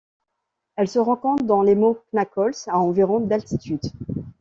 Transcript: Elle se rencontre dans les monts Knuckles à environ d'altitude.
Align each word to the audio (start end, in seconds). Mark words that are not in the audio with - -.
Elle 0.77 0.87
se 0.87 0.97
rencontre 0.97 1.43
dans 1.43 1.61
les 1.61 1.75
monts 1.75 1.99
Knuckles 2.11 2.55
à 2.65 2.79
environ 2.79 3.19
d'altitude. 3.19 3.87